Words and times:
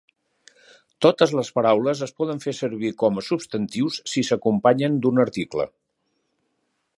Totes 1.05 1.33
les 1.39 1.51
paraules 1.57 2.01
es 2.07 2.13
poden 2.21 2.41
fer 2.45 2.53
servir 2.61 2.91
com 3.03 3.21
a 3.23 3.25
substantius 3.27 4.01
si 4.15 4.25
s'acompanyen 4.31 4.97
d'un 5.05 5.23
article. 5.27 5.69